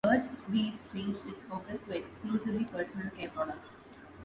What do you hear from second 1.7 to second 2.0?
to